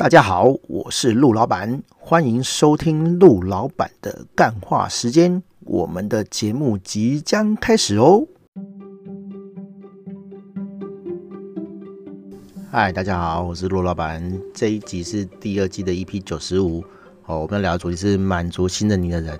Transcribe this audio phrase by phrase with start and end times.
[0.00, 5.42] 大家好，我是陆老板，欢迎收听陆老板的干话时间。
[5.66, 8.26] 我们的节目即将开始哦。
[12.70, 14.40] 嗨，大家好，我是陆老板。
[14.54, 16.82] 这一集是第二季的 EP 九十五。
[17.26, 19.38] 哦，我们要聊的主题是满足新的你的人。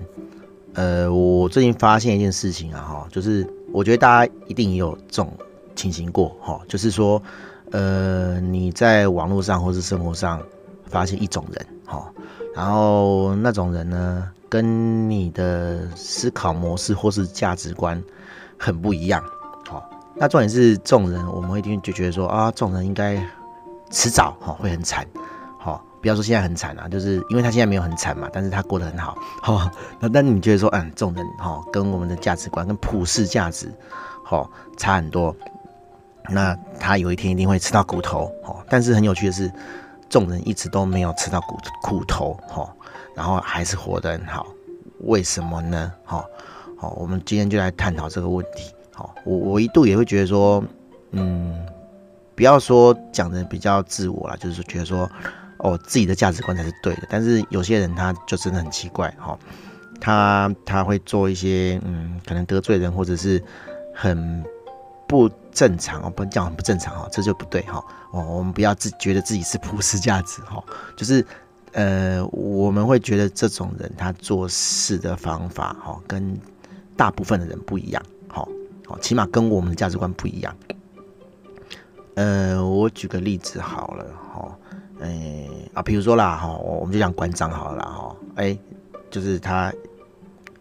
[0.73, 3.43] 呃，我最近发现一件事情啊，哈，就是
[3.73, 5.33] 我觉得大家一定也有这种
[5.75, 7.19] 情形过，哈，就是说。
[7.73, 10.41] 呃，你在网络上或是生活上
[10.91, 12.11] 发现一种人，哈，
[12.53, 18.03] 然后那种人呢，跟你的思考模式或是价值观
[18.59, 19.23] 很不一样，
[19.67, 23.15] 好，那重点是这种人，我们一定就觉得说啊，这种人应该
[23.89, 25.07] 迟早哈会很惨，
[25.57, 33.73] 好，不要说现在很惨啊，就是因为他现在没有很惨嘛，但是他过得很好，好，那但你觉得说，嗯，这种人哈，跟我们的价值观跟普世价值，
[34.25, 35.35] 好，差很多。
[36.29, 39.51] 那他有一天一定会吃到骨头，哦，但是很有趣的是，
[40.11, 42.71] 众人一直都没有吃到苦苦头，哈，
[43.15, 44.45] 然后还是活得很好，
[45.05, 45.91] 为什么呢？
[46.03, 46.23] 哈，
[46.77, 50.63] 好，我们今天就来探讨这个问题，好，我我一度也会觉得说，
[51.11, 51.65] 嗯，
[52.35, 55.09] 不要说讲的比较自我啦，就是觉得说，
[55.59, 59.39] 哦，自己的价值观才是对的，但是有些人他就真的很奇怪，哈，
[60.01, 63.41] 他他会做一些，嗯，可能得罪人或者是
[63.95, 64.43] 很。
[65.07, 68.23] 不正常哦，不能讲很不正常哦，这就不对哈哦。
[68.23, 70.63] 我们不要自觉得自己是普世价值哈，
[70.95, 71.25] 就是
[71.73, 76.37] 呃，我们会觉得这种人他做事的方法哈，跟
[76.95, 78.47] 大部分的人不一样，好，
[78.87, 80.55] 好，起码跟我们的价值观不一样。
[82.15, 84.57] 呃，我举个例子好了哈，
[85.01, 88.57] 哎啊，比如说啦哈，我们就讲馆长好了哈，哎，
[89.09, 89.73] 就是他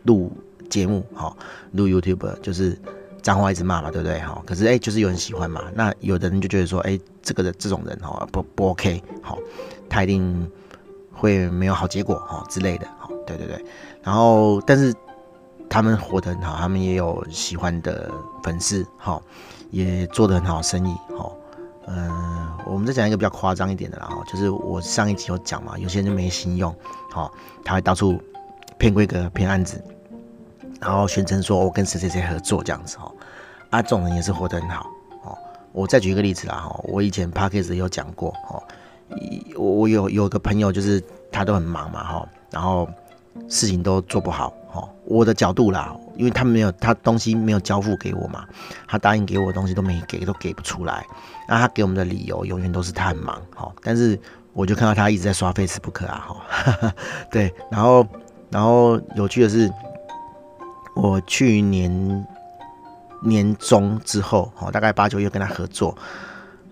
[0.05, 0.33] 录
[0.69, 1.37] 节目哈，
[1.73, 2.77] 录 YouTube 就是。
[3.23, 4.19] 脏话一直骂嘛，对不对？
[4.21, 5.63] 哈，可是哎，就是有人喜欢嘛。
[5.75, 9.39] 那有的人就觉得说，哎，这个的这种人哈，不不 OK，好，
[9.89, 10.51] 他一定
[11.13, 13.65] 会没有好结果哈之类的，哈，对对对。
[14.03, 14.95] 然后，但是
[15.69, 18.11] 他们活得很好，他们也有喜欢的
[18.43, 19.21] 粉丝，哈，
[19.71, 21.31] 也做得很好生意，哈。
[21.87, 26.75] 嗯，我们再讲一个比较夸张一点的啦，哈，就是我上一集有讲嘛，有些人就没信用，
[27.11, 27.31] 哈，
[27.65, 28.21] 他会到处
[28.79, 29.83] 骗规格、骗案子。
[30.81, 33.13] 然后宣称说，我跟谁谁谁合作这样子哦，
[33.69, 34.87] 啊，这种人也是活得很好
[35.23, 35.37] 哦。
[35.73, 38.63] 我再举一个例子啦哈，我以前 Podcast 有讲过哦，
[39.57, 42.89] 我有有个朋友就是他都很忙嘛哈，然后
[43.49, 44.89] 事情都做不好哦。
[45.05, 48.47] 我的角度啦，因为他没有他东西没有交付给我嘛，
[48.89, 51.05] 他答应给我的东西都没给，都给不出来。
[51.47, 54.19] 那他给我们的理由永远都是他很忙哈，但是
[54.55, 56.95] 我就看到他一直在刷 Facebook 啊哈，
[57.31, 58.07] 对，然后
[58.51, 59.71] 然后有趣的是。
[60.95, 62.27] 我去年
[63.23, 65.97] 年中之后，哦，大概八九月跟他合作，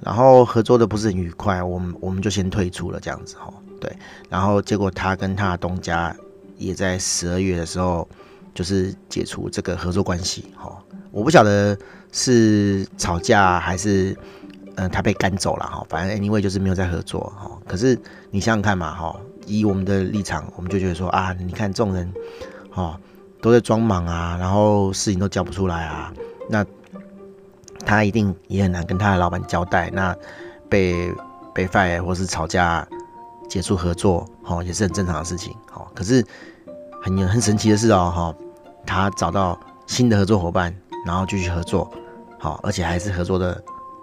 [0.01, 3.91] 然后合作的不是很愉快，我们我们就先退出了这样子，哈，对，
[4.29, 6.15] 然后结果他跟他的东家
[6.56, 8.09] 也在十二月的时候，
[8.55, 10.77] 就是解除这个合作关系，哈，
[11.11, 11.77] 我不晓得
[12.12, 14.17] 是吵架还是，
[14.77, 17.99] 嗯，他被赶走了，哈，反正 anyway 就是没有再合作，哈，可是
[18.31, 19.15] 你想想看嘛，哈，
[19.47, 22.12] 以我们的立场，我们就觉得说啊，你看这种人，
[22.71, 22.99] 哈。
[23.41, 26.12] 都在装忙啊，然后事情都交不出来啊，
[26.49, 26.65] 那
[27.87, 29.91] 他一定也很难跟他的老板交代。
[29.93, 30.15] 那
[30.69, 31.12] 被
[31.54, 32.87] 被 fire 或是吵架
[33.49, 35.54] 结束合作，哦，也是很正常的事情。
[35.72, 36.25] 哦，可是
[37.03, 38.34] 很很神奇的是哦，哈，
[38.84, 40.75] 他找到新的合作伙伴，
[41.06, 41.91] 然后继续合作，
[42.38, 43.62] 好，而且还是合作的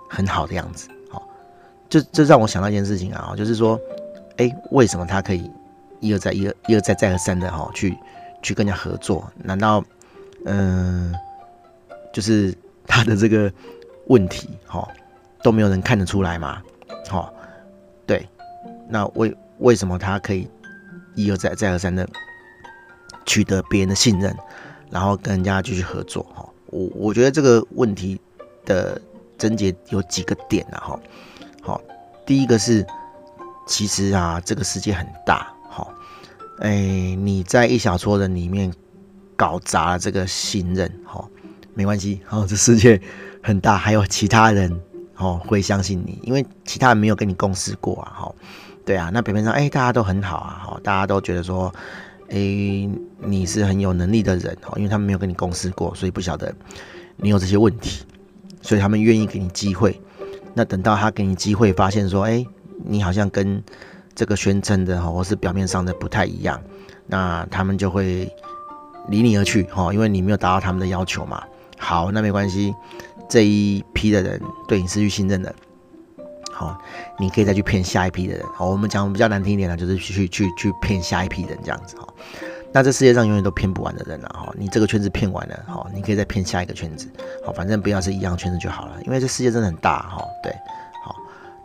[0.09, 0.87] 很好的样子。
[1.11, 1.21] 好，
[1.89, 3.79] 这这让我想到一件事情啊，就是说，
[4.37, 5.51] 哎，为什么他可以
[5.99, 7.97] 一而再、一而一而再、再而三的哈去。
[8.45, 9.83] 去跟人家合作，难道，
[10.45, 11.11] 嗯、
[12.13, 13.51] 就是他的这个
[14.05, 14.87] 问题，哈，
[15.41, 16.61] 都没有人看得出来吗？
[17.09, 17.33] 哈，
[18.05, 18.29] 对，
[18.87, 20.47] 那为为什么他可以
[21.15, 22.07] 一而再、再而三的
[23.25, 24.31] 取得别人的信任，
[24.91, 26.21] 然后跟人家继续合作？
[26.35, 28.21] 哈，我我觉得这个问题
[28.63, 29.01] 的
[29.39, 30.99] 症结有几个点啊，哈，
[31.63, 31.81] 好，
[32.27, 32.85] 第一个是，
[33.65, 35.51] 其实啊，这个世界很大。
[36.59, 38.73] 哎，你在一小撮人里面
[39.35, 41.23] 搞砸了这个信任，哈，
[41.73, 42.99] 没关系，哈，这世界
[43.43, 44.79] 很大，还有其他人，
[45.13, 48.35] 哈，会相信你，因为其他人没有跟你共事过啊，哈，
[48.85, 51.73] 对啊，那表面上，哎，大家都很好啊，哈，大家都觉得说，
[52.29, 52.37] 哎，
[53.19, 56.55] 你是很有能力的人，哈，因为他们没有跟你共事过，所以不晓得
[57.17, 58.05] 你有这些问题，
[58.61, 59.99] 所以他们愿意给你机会。
[60.53, 62.45] 那等到他给你机会，发现说，哎，
[62.85, 63.61] 你好像跟
[64.15, 66.61] 这个宣称的哈，或是表面上的不太一样，
[67.05, 68.33] 那他们就会
[69.09, 71.43] 离你而去哈，因为你没有达到他们的要求嘛。
[71.77, 72.73] 好，那没关系，
[73.29, 75.53] 这一批的人对你失去信任了，
[76.51, 76.81] 好，
[77.19, 78.45] 你可以再去骗下一批的人。
[78.53, 82.07] 好，我们讲比较难听一点的，就是去去去骗下一批人这样子哈。
[82.71, 84.49] 那这世界上永远都骗不完的人了哈。
[84.57, 87.09] 你这个圈子骗完了，哈，你可以再骗下一个圈子。
[87.45, 90.25] 好，反正不要是一样圈子就好了，因为这世界真的很大哈。
[90.41, 90.51] 对，
[91.03, 91.13] 好，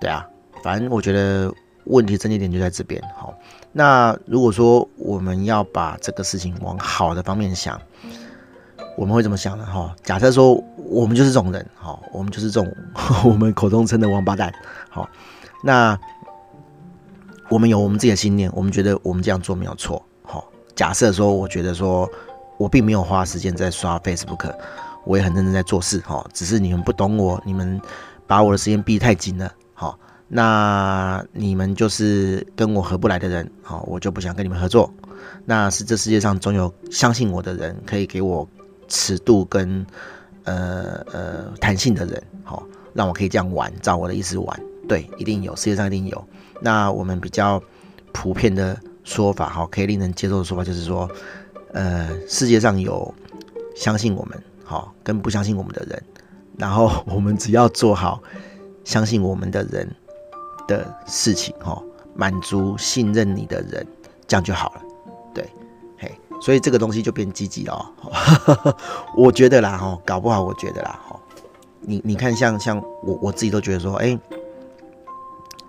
[0.00, 0.26] 对啊，
[0.62, 1.52] 反正我觉得
[1.84, 3.02] 问题症结点就在这边。
[3.16, 3.34] 好，
[3.72, 7.80] 那如果说我们要把这个事情往好的方面想。
[8.96, 9.64] 我们会怎么想呢？
[9.64, 12.70] 哈，假设说我们就是这种人，哈，我们就是这种
[13.24, 14.52] 我们口中称的王八蛋，
[14.90, 15.08] 好，
[15.62, 15.98] 那
[17.48, 20.44] 我们有我们自己的信念，我们觉得我们这样做没有错，好，
[20.74, 22.06] 假设说我觉得说
[22.58, 24.52] 我并没有花时间在刷 Facebook，
[25.04, 27.80] 我也很认真在做事，哈，只是你们不懂我，你们
[28.26, 29.98] 把我的时间逼太紧了，好，
[30.30, 34.90] 那你们就是跟我合不来的人，好，我就不想跟你们合作，
[35.44, 38.48] 那是这世界上总有相信我的人可以给我。
[38.92, 39.86] 尺度跟
[40.42, 46.24] 呃呃弹性的人，好，让我可以这样玩，照我的意思玩，对，一定有，世界上一定有。
[46.60, 47.62] 那我们比较
[48.12, 51.08] 普遍的说法，好，可以令人接受的说法就是说，
[51.72, 53.14] 呃，世界上有
[53.76, 56.02] 相信我们，好，跟不相信我们的人，
[56.58, 58.20] 然后我们只要做好
[58.84, 59.88] 相信我们的人
[60.70, 61.82] 的事情，哈，
[62.14, 63.84] 满足信任你的人，
[64.28, 64.82] 这样就好了。
[65.34, 65.44] 对，
[65.98, 67.92] 嘿所以这个东西就变积极了，
[69.18, 71.18] 我觉得啦，哈，搞不好我觉得啦，哈，
[71.80, 74.16] 你你看像像我我自己都觉得说，哎，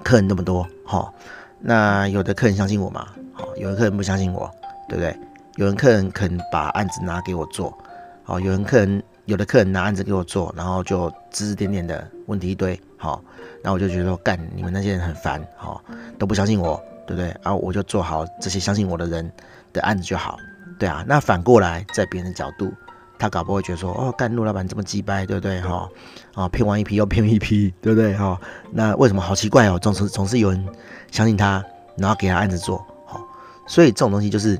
[0.03, 1.11] 客人那么多，哈，
[1.59, 4.49] 那有的客人相信我嘛，好，有的客人不相信我，
[4.87, 5.17] 对不对？
[5.55, 7.75] 有人客人肯把案子拿给我做，
[8.23, 13.23] 好，有人客人有的客人拿案子给我做，然后就指指点点的问题一堆，好，
[13.63, 15.83] 那我就觉得说，干你们那些人很烦，好，
[16.17, 17.27] 都不相信我，对不对？
[17.43, 19.31] 然后我就做好这些相信我的人
[19.71, 20.37] 的案子就好。
[20.79, 22.73] 对啊，那反过来，在别人的角度，
[23.19, 25.61] 他搞不会觉得说，哦，干陆老板这么鸡掰，对不对？
[25.61, 25.87] 哈，
[26.33, 28.15] 啊，骗完一批又骗一批，对不对？
[28.15, 28.39] 哈，
[28.71, 29.77] 那为什么好奇怪哦？
[29.79, 30.67] 总是总是有人
[31.11, 31.63] 相信他，
[31.97, 33.21] 然后给他案子做，好，
[33.67, 34.59] 所以这种东西就是，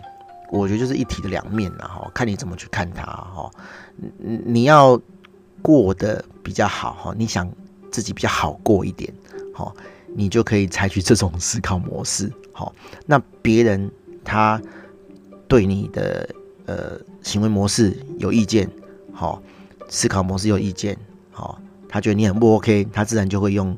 [0.52, 3.50] 我觉得就是一体的两面呐，哈，看你怎么去看它，哈，
[4.18, 5.02] 你要
[5.62, 7.52] 过得比较好，哈，你想
[7.90, 9.12] 自己比较好过一点，
[9.54, 9.74] 好，
[10.14, 12.72] 你就可以采取这种思考模式，好，
[13.08, 13.90] 那别人
[14.24, 14.62] 他。
[15.48, 16.30] 对你的
[16.66, 18.70] 呃行为模式有意见，
[19.12, 19.44] 好，
[19.90, 20.98] 思考模式有意见，
[21.30, 21.60] 好，
[21.90, 23.78] 他觉得你很不 OK，他自然就会用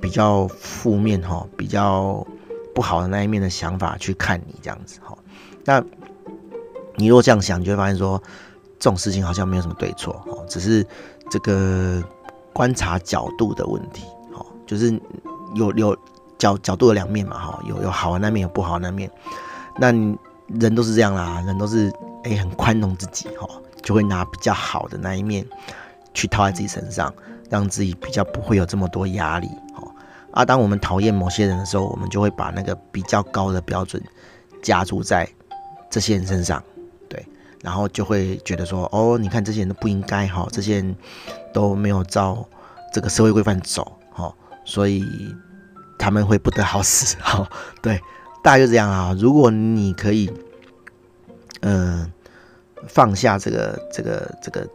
[0.00, 2.26] 比较负面哈，比较
[2.74, 5.14] 不好的那一面的想法去看你这样子哈。
[5.66, 5.84] 那
[7.00, 8.22] 你如果这样想，你就会发现说
[8.78, 10.86] 这种事情好像没有什么对错哦，只是
[11.30, 12.02] 这个
[12.52, 14.92] 观察角度的问题，哦，就是
[15.54, 15.96] 有有
[16.38, 19.10] 角角度的两面嘛哈，有有好的那面，有不好的那面，
[19.78, 20.16] 那你。
[20.58, 21.88] 人都是这样啦，人都是
[22.24, 23.48] 哎、欸、很宽容自己哈，
[23.84, 25.46] 就会拿比较好的那一面
[26.12, 27.14] 去套在自己身上，
[27.48, 29.88] 让自己比较不会有这么多压力哈。
[30.32, 34.02] 啊，当我们讨厌某些人的时候，我们就会把那个比较高的标准
[34.60, 35.24] 加注在
[35.88, 36.60] 这些人身上，
[37.62, 40.96] 然后就会觉得说，哦，你看这些人都不应该哈，这些人
[41.52, 42.46] 都没有照
[42.92, 44.34] 这个社会规范走哈，
[44.64, 45.34] 所以
[45.98, 47.48] 他们会不得好死哈，
[47.82, 48.00] 对。
[48.42, 50.32] 大概就这样啊，如果你可以，
[51.60, 52.10] 嗯、
[52.88, 54.66] 放下这个这个这个，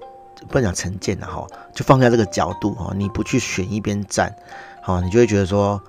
[0.48, 4.32] 不能讲成见的哈，就放下这个角度哈，你不去选一边站，
[4.84, 5.82] 好，你就会觉得说，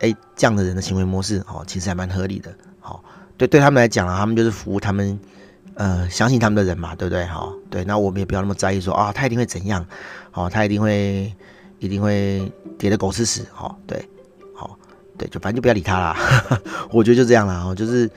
[0.00, 3.02] 哎、这样的人的行为模式哦，其实还蛮合理的，好，
[3.38, 5.18] 对对他们来讲啊，他们就是服务他们，
[5.74, 7.24] 呃，相信他们的人嘛，对不对？
[7.26, 9.86] 哈，对，那我们也不要那么在意说啊，他一定会怎样，
[10.32, 11.32] 哦，他一定会
[11.78, 14.08] 一定会跌得狗吃屎，好，对。
[15.16, 16.16] 对，就反正就不要理他啦。
[16.90, 18.10] 我觉得就这样啦，就是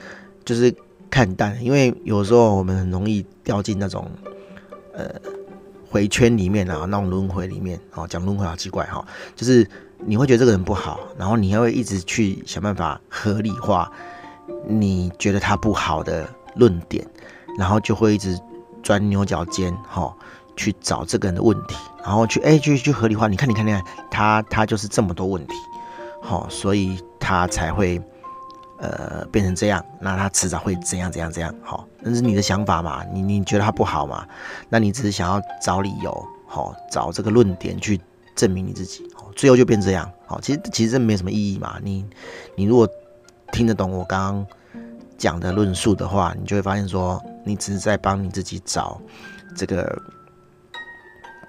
[0.44, 0.74] 就是
[1.08, 4.10] 看淡，因为有时候我们很容易掉进那种
[4.92, 5.08] 呃
[5.88, 9.64] 回圈里面啊，那种轮回里面哦，讲轮回好奇怪哈，就是
[10.06, 13.92] 你会觉得这个人不好，然后你还会一直去想办法合理化
[14.66, 17.06] 你觉得他不好的论点，
[17.58, 18.38] 然后就会一直
[18.82, 20.14] 钻牛角尖哈，
[20.56, 25.54] 去找这个人的问题，然后去哎去去合理化，你看你看你看他他就是这么多问题。
[26.20, 28.02] 好，所以他才会
[28.78, 29.84] 呃变成这样。
[30.00, 31.54] 那他迟早会怎样怎样怎样？
[31.62, 33.04] 好，那是你的想法嘛？
[33.12, 34.26] 你你觉得他不好嘛？
[34.68, 38.00] 那你只是想要找理由，好，找这个论点去
[38.34, 39.08] 证明你自己。
[39.14, 40.10] 好，最后就变这样。
[40.26, 41.78] 好，其实其实这没什么意义嘛。
[41.82, 42.04] 你
[42.56, 42.86] 你如果
[43.52, 44.46] 听得懂我刚刚
[45.16, 49.00] 讲的论述的话，你就会发现说，你只是在帮你自己找
[49.56, 50.00] 这个。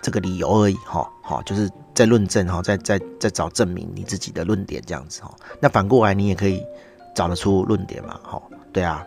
[0.01, 5.29] 这个理由而已，哈，好，就是在论证，哈，在在在找证明你自己的论点这样子，哈。
[5.59, 6.65] 那反过来，你也可以
[7.13, 8.41] 找得出论点嘛，哈，
[8.71, 9.05] 对啊。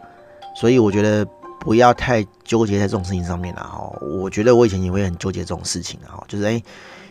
[0.54, 1.26] 所以我觉得
[1.58, 3.88] 不要太纠结在这种事情上面了，哈。
[4.02, 6.62] 我觉得我以前也会很纠结这种事情，哈，就是哎，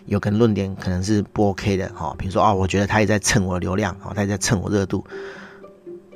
[0.05, 5.03] 有个论点可能是不 OK 的哈，比如说啊，我觉得他也在蹭我的流量，他也在蹭我热度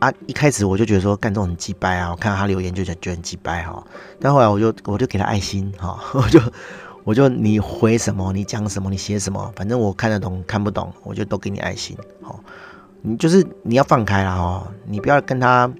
[0.09, 0.13] 啊。
[0.27, 3.83] 一开始我就觉得说干这种很鸡掰啊，我看到他留言就觉得很鸡掰哈。
[4.19, 6.39] 但后来我就我就给他爱心哈，我就
[7.03, 11.97] 我就你回什么，你讲什么，你写什么，反正我看得懂看不懂，我就都给你爱心。
[12.21, 12.39] 好，
[13.01, 15.71] 你就是你要放开了哈，你不要跟他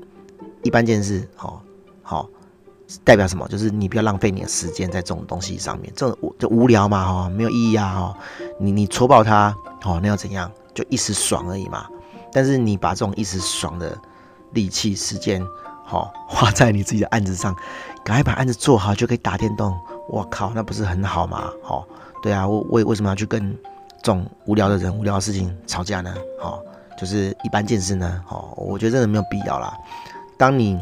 [0.63, 1.27] 一般见识。
[1.35, 1.61] 好，
[2.01, 2.29] 好。
[3.03, 3.47] 代表什么？
[3.47, 8.17] 就是你不要浪费你的时间在这种东西上面，这种就无聊嘛，哈，没有意义啊，哈，
[8.59, 10.51] 你你戳爆他，哦，那要怎样？
[10.75, 11.87] 就一时爽而已嘛。
[12.31, 13.97] 但是你把这种一时爽的
[14.55, 15.45] 力气、时间，
[15.85, 17.55] 好花在你自己的案子上，
[18.03, 19.77] 赶快把案子做好，就可以打电动。
[20.09, 21.51] 我靠，那不是很好吗？
[21.61, 21.85] 好，
[22.23, 23.55] 对啊，我为为什么要去跟
[24.01, 26.15] 这种无聊的人、无聊的事情吵架呢？
[26.39, 26.59] 好，
[26.97, 28.23] 就是一般见识呢。
[28.25, 29.75] 好，我觉得真的没有必要啦。
[30.37, 30.79] 当你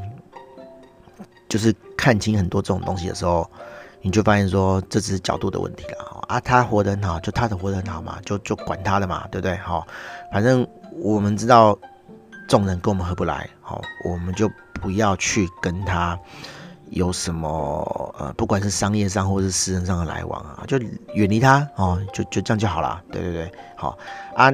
[1.50, 3.50] 就是看清很多这种东西的时候，
[4.02, 6.40] 你就发现说，这只是角度的问题了啊。
[6.40, 9.56] 他活得很好，就他的活得很好嘛，就就管他的嘛，对不对？
[9.58, 9.88] 好，
[10.34, 10.68] 反正
[11.02, 11.78] 我们知道
[12.48, 16.18] 众人跟我们合不来，好，我们就不要去跟他
[16.90, 20.78] 有什么呃，不管是商业上或是私人上的来往啊，就
[21.14, 23.02] 远离他哦，就就这样就好了。
[23.12, 23.98] 对对对，好
[24.36, 24.52] 啊，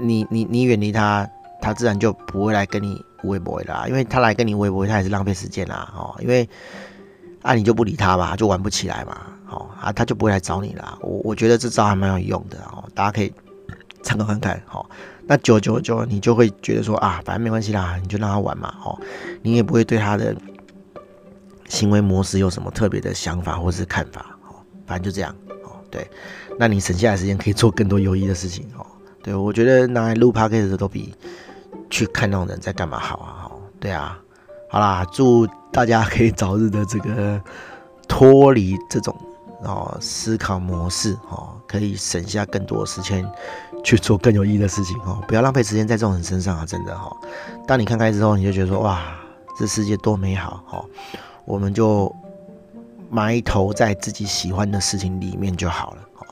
[0.00, 1.28] 你你你远离他，
[1.60, 3.04] 他自然就不会来跟你。
[3.24, 6.46] 微博啦，因为他来跟你微博，他也是浪费时间啦，哦，因为
[7.40, 9.16] 啊，你就不理他嘛，就玩不起来嘛，
[9.48, 10.98] 哦啊，他就不会来找你啦。
[11.00, 13.32] 我我觉得这招还蛮有用的哦，大家可以
[14.02, 14.84] 参考看看，哦，
[15.26, 18.98] 那久久久，你就会觉得说啊，反正没关系啦，你就让他玩嘛，哦，
[19.42, 20.34] 你也不会对他的
[21.68, 26.08] 行为模式有什么特别的想法或是看法，哦，反正就这样，哦，对，
[26.58, 28.84] 那你省下来时间可以做更多有益的事情，哦，
[29.22, 31.14] 对，我觉得拿来录 podcast 都比。
[31.90, 33.46] 去看那种人在干嘛好啊？
[33.50, 34.18] 哦对啊，
[34.68, 37.40] 好啦，祝大家可以早日的这个
[38.08, 39.14] 脱离这种
[39.62, 43.24] 哦思考模式哦，可以省下更多的时间
[43.84, 46.66] 去做更有意义的事情哦，不要浪费时间在这种人身上啊！
[46.66, 47.14] 真的哈，
[47.66, 49.14] 当你看开之后，你就觉得说哇，
[49.56, 50.84] 这世界多美好哦，
[51.44, 52.12] 我们就
[53.10, 56.26] 埋头在自己喜欢的事情里面就好了哦，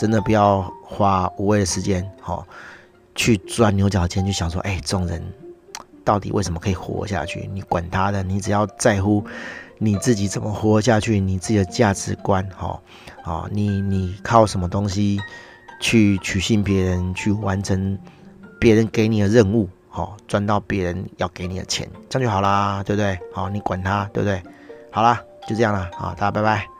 [0.00, 2.44] 真的不要花无谓的时间哦。
[3.16, 5.22] 去钻牛角尖，去想说，哎，这种人
[6.02, 7.48] 到底为什么可以活下去？
[7.52, 9.24] 你管他的，你只要在乎
[9.78, 12.80] 你自己怎么活下去，你自己的价值观，哈，
[13.22, 15.20] 啊，你你靠什么东西
[15.84, 17.98] 去取信别人，去完成
[18.58, 23.18] 别人给你的任务，好，赚到别人要给你的钱，这样就好啦，对不对？
[23.34, 24.42] 好，你管他，对不对？
[24.90, 26.73] 好啦，就这样啦，好，大家拜拜。